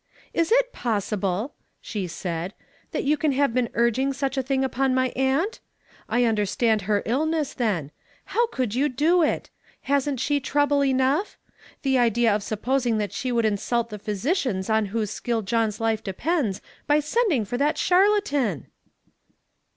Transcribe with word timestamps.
"Is 0.33 0.51
it 0.51 0.73
possible," 0.73 1.53
she 1.79 2.07
said, 2.07 2.55
"that 2.91 3.03
you 3.03 3.17
can 3.17 3.33
have 3.33 3.51
lK?en 3.51 3.69
urging 3.75 4.13
such 4.13 4.35
a 4.35 4.41
thing 4.41 4.63
uikhi 4.63 4.91
my 4.91 5.09
aunt? 5.09 5.59
I 6.09 6.25
un 6.25 6.35
derstand 6.35 6.81
her 6.89 7.03
illness 7.05 7.53
then. 7.53 7.91
How 8.33 8.47
could 8.47 8.73
you 8.73 8.89
do 8.89 9.21
it? 9.21 9.51
Hasn't 9.83 10.19
she 10.19 10.39
trouble 10.39 10.83
enough? 10.83 11.37
The 11.83 11.99
idea 11.99 12.33
of 12.35 12.41
suppos 12.41 12.87
ing 12.87 12.97
that 12.97 13.13
she 13.13 13.31
would 13.31 13.45
insult 13.45 13.91
the 13.91 13.99
physicians 13.99 14.71
on 14.71 14.87
whose 14.87 15.11
skill 15.11 15.43
John's 15.43 15.79
life 15.79 16.03
depends 16.03 16.61
by 16.87 16.99
sending 16.99 17.45
for 17.45 17.57
that 17.59 17.75
char 17.75 18.05
latan 18.07 18.65